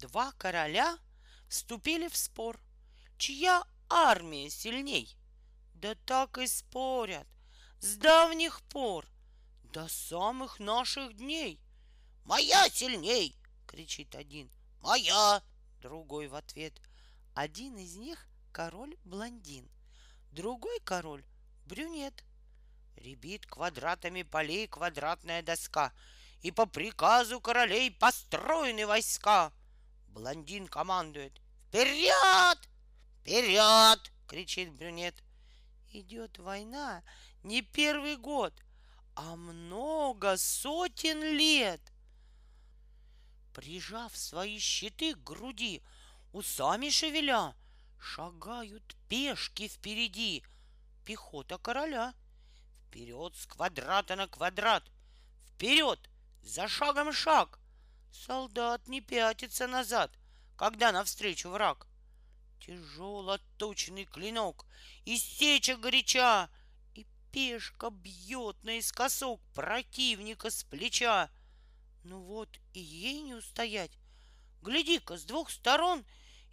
[0.00, 0.98] Два короля
[1.48, 2.58] вступили в спор,
[3.18, 5.14] чья армия сильней.
[5.74, 7.26] Да так и спорят
[7.80, 9.06] с давних пор
[9.64, 11.60] до самых наших дней.
[12.24, 13.36] «Моя сильней!»—
[13.66, 14.50] кричит один.
[14.80, 15.42] «Моя!»—
[15.82, 16.80] другой в ответ.
[17.34, 19.70] Один из них— король-блондин,
[20.30, 21.26] другой король—
[21.66, 22.24] брюнет.
[22.96, 25.92] Ребит квадратами полей квадратная доска,
[26.40, 29.52] и по приказу королей построены войска.
[30.10, 32.58] Блондин командует «Вперед!
[33.20, 35.14] Вперед!»— кричит брюнет.
[35.92, 37.02] Идет война
[37.42, 38.52] не первый год,
[39.14, 41.80] а много сотен лет.
[43.54, 45.82] Прижав свои щиты к груди,
[46.32, 47.54] усами шевеля,
[47.98, 50.44] шагают пешки впереди,
[51.04, 52.14] пехота короля.
[52.88, 54.90] Вперед с квадрата на квадрат,
[55.46, 56.00] вперед,
[56.42, 57.59] за шагом шаг.
[58.12, 60.10] Солдат не пятится назад,
[60.56, 61.86] когда навстречу враг.
[62.60, 64.66] Тяжело точный клинок,
[65.04, 66.50] и сеча горяча,
[66.94, 71.30] и пешка бьет наискосок противника с плеча.
[72.04, 73.92] Ну вот и ей не устоять.
[74.62, 76.04] Гляди-ка, с двух сторон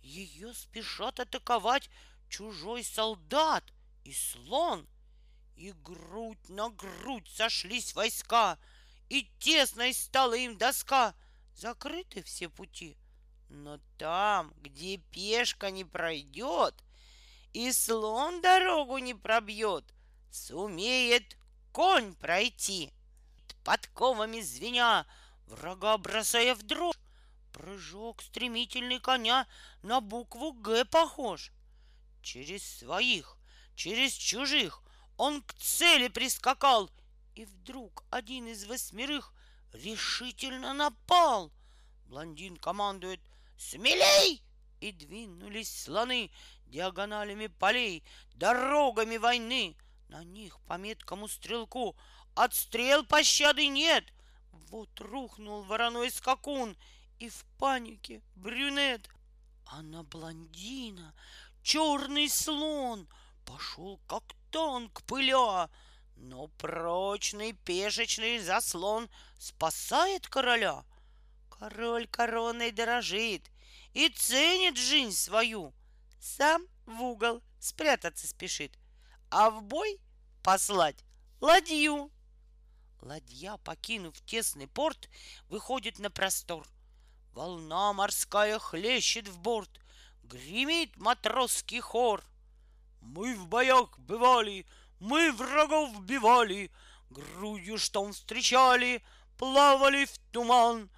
[0.01, 1.89] ее спешат атаковать
[2.29, 3.73] чужой солдат
[4.03, 4.87] и слон.
[5.55, 8.59] И грудь на грудь сошлись войска,
[9.09, 11.15] и тесной стала им доска.
[11.57, 12.95] Закрыты все пути,
[13.49, 16.75] но там, где пешка не пройдет,
[17.51, 19.83] и слон дорогу не пробьет,
[20.29, 21.35] сумеет
[21.71, 22.91] конь пройти.
[23.63, 25.07] Подковами звеня,
[25.47, 26.99] врага бросая в дрожь,
[27.51, 29.47] прыжок стремительный коня
[29.81, 31.51] на букву «Г» похож.
[32.21, 33.35] Через своих,
[33.73, 34.83] через чужих
[35.17, 36.91] он к цели прискакал,
[37.33, 39.33] и вдруг один из восьмерых
[39.73, 41.51] решительно напал.
[42.05, 43.21] Блондин командует
[43.57, 44.41] «Смелей!»
[44.79, 46.29] И двинулись слоны
[46.65, 48.03] диагоналями полей,
[48.35, 49.75] дорогами войны.
[50.07, 51.95] На них по меткому стрелку
[52.35, 54.05] отстрел пощады нет.
[54.69, 56.77] Вот рухнул вороной скакун,
[57.19, 59.09] и в панике брюнет.
[59.65, 61.13] А на блондина
[61.63, 63.07] черный слон
[63.45, 65.69] пошел как танк пыля.
[66.17, 70.83] Но прочный пешечный заслон спасает короля.
[71.49, 73.49] Король короной дорожит
[73.93, 75.73] и ценит жизнь свою.
[76.19, 78.77] Сам в угол спрятаться спешит,
[79.29, 79.99] а в бой
[80.43, 81.03] послать
[81.39, 82.11] ладью.
[83.01, 85.09] Ладья, покинув тесный порт,
[85.49, 86.67] выходит на простор.
[87.33, 89.69] Волна морская хлещет в борт,
[90.23, 92.23] гремит матросский хор.
[93.01, 94.65] Мы в боях бывали,
[94.99, 96.71] мы врагов бивали,
[97.09, 99.03] грудью штом встречали,
[99.37, 100.89] плавали в туман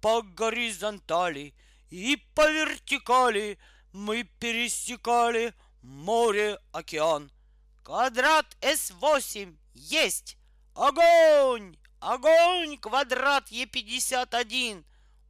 [0.00, 1.54] по горизонтали
[1.90, 3.58] и по вертикали
[3.92, 7.30] мы пересекали море, океан.
[7.82, 10.36] Квадрат С8 есть!
[10.74, 11.76] Огонь!
[12.00, 12.78] Огонь!
[12.78, 14.84] Квадрат Е51!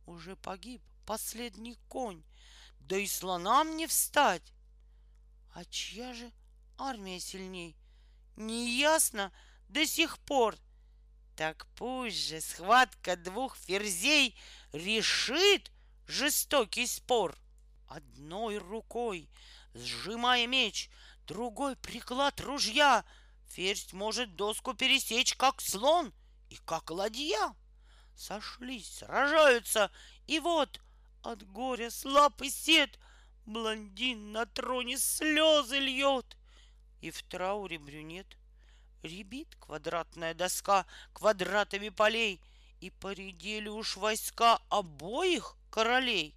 [0.06, 2.22] Уже погиб последний конь,
[2.80, 4.52] да и слонам не встать.
[5.54, 6.30] А чья же
[6.76, 7.76] армия сильней?
[8.38, 9.32] Неясно
[9.68, 10.56] до сих пор.
[11.34, 14.38] Так пусть же схватка двух ферзей
[14.72, 15.72] решит
[16.06, 17.36] жестокий спор.
[17.88, 19.28] Одной рукой,
[19.74, 20.88] сжимая меч,
[21.26, 23.04] другой приклад ружья,
[23.48, 26.14] ферзь может доску пересечь, как слон
[26.48, 27.56] и как ладья.
[28.14, 29.90] Сошлись, сражаются,
[30.28, 30.80] и вот
[31.24, 33.00] от горя слаб и сед
[33.46, 36.37] блондин на троне слезы льет.
[37.00, 38.36] И в трауре брюнет
[39.02, 42.40] ребит квадратная доска квадратами полей,
[42.80, 46.36] и поредели уж войска обоих королей.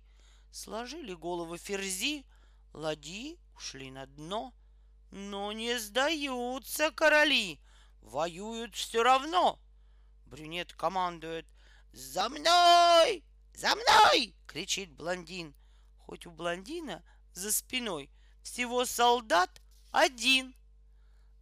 [0.51, 2.25] Сложили головы ферзи,
[2.73, 4.53] ладьи ушли на дно.
[5.11, 7.59] Но не сдаются короли,
[8.01, 9.59] воюют все равно.
[10.25, 11.45] Брюнет командует
[11.91, 13.23] «За мной!
[13.53, 15.53] За мной!»— кричит блондин.
[15.97, 17.03] Хоть у блондина
[17.33, 18.09] за спиной
[18.41, 19.60] всего солдат
[19.91, 20.55] один.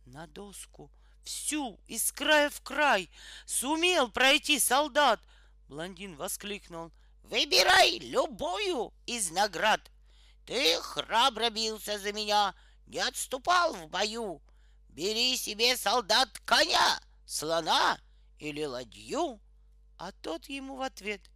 [0.05, 0.91] На доску
[1.23, 3.09] всю из края в край
[3.45, 5.19] сумел пройти солдат.
[5.67, 6.91] Блондин воскликнул.
[7.23, 9.91] Выбирай любую из наград.
[10.45, 12.55] Ты храбро бился за меня,
[12.87, 14.41] не отступал в бою.
[14.89, 17.99] Бери себе, солдат, коня, слона
[18.39, 19.39] или ладью.
[19.97, 21.29] А тот ему в ответ.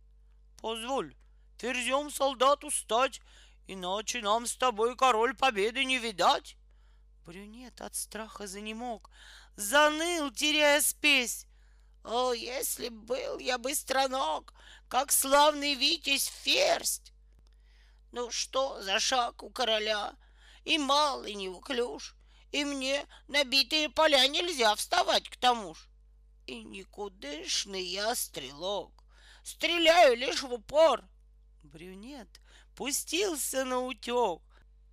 [0.62, 1.16] Позволь,
[1.58, 3.22] ферзем солдату стать,
[3.68, 6.58] Иначе нам с тобой, король, победы не видать.
[7.26, 9.10] Брюнет от страха занемог,
[9.56, 11.46] заныл, теряя спесь.
[12.04, 14.54] О, если б был я быстроног,
[14.90, 17.14] как славный Витязь Ферсть!
[18.12, 20.16] Ну что за шаг у короля?
[20.66, 22.16] И малый не уклюж,
[22.52, 25.88] и мне на битые поля нельзя вставать к тому ж.
[26.46, 29.04] И никудышный я стрелок,
[29.44, 31.06] стреляю лишь в упор.
[31.64, 32.42] Брюнет
[32.76, 34.42] пустился на утек,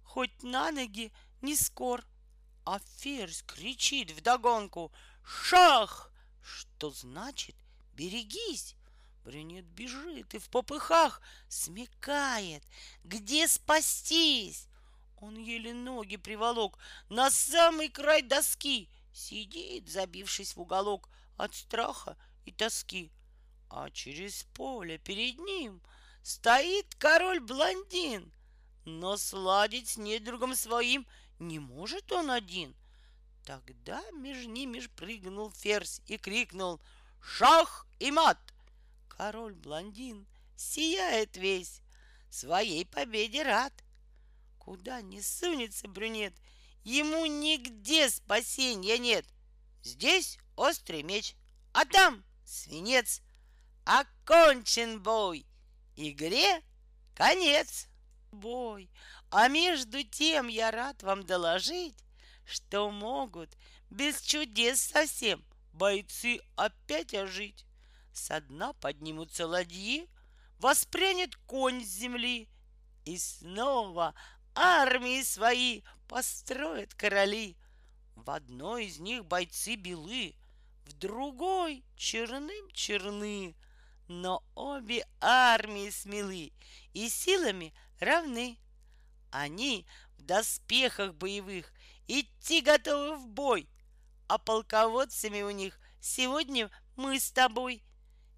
[0.04, 1.12] хоть на ноги
[1.42, 2.04] не скор.
[2.64, 4.92] А ферзь кричит вдогонку
[5.24, 6.12] «Шах!»
[6.42, 7.56] Что значит
[7.94, 8.74] «Берегись!»
[9.24, 12.62] Брюнет бежит и в попыхах смекает,
[13.04, 14.66] где спастись.
[15.18, 16.78] Он еле ноги приволок
[17.10, 22.16] на самый край доски, сидит, забившись в уголок от страха
[22.46, 23.12] и тоски.
[23.68, 25.82] А через поле перед ним
[26.22, 28.32] стоит король-блондин,
[28.86, 31.06] но сладить с недругом своим
[31.40, 32.76] не может он один.
[33.44, 36.80] Тогда между ними прыгнул ферзь и крикнул
[37.20, 38.38] «Шах и мат!»
[39.08, 40.26] Король-блондин
[40.56, 41.82] сияет весь,
[42.30, 43.72] своей победе рад.
[44.58, 46.34] Куда не сунется брюнет,
[46.84, 49.26] ему нигде спасения нет.
[49.82, 51.34] Здесь острый меч,
[51.72, 53.22] а там свинец.
[53.84, 55.46] Окончен бой,
[55.96, 56.62] игре
[57.14, 57.89] конец.
[58.32, 58.90] Бой,
[59.30, 61.96] а между тем я рад вам доложить,
[62.44, 63.50] что могут
[63.90, 67.64] без чудес совсем бойцы опять ожить.
[68.12, 70.08] Со дна поднимутся ладьи,
[70.58, 72.48] воспрянет конь с земли,
[73.04, 74.14] и снова
[74.54, 77.56] армии свои построят короли.
[78.14, 80.34] В одной из них бойцы белы,
[80.84, 83.56] в другой черным черны,
[84.08, 86.52] но обе армии смелы
[86.92, 88.58] и силами равны.
[89.30, 89.86] Они
[90.18, 91.72] в доспехах боевых
[92.08, 93.68] идти готовы в бой,
[94.26, 97.82] а полководцами у них сегодня мы с тобой.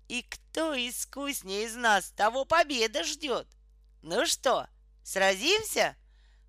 [0.09, 3.49] И кто искуснее из нас, того победа ждет.
[4.03, 4.69] Ну что,
[5.03, 5.97] сразимся?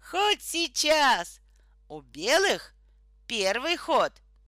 [0.01, 1.39] Хоть сейчас.
[1.87, 2.73] У белых
[3.27, 4.11] первый ход.